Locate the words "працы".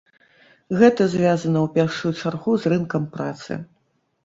3.19-3.63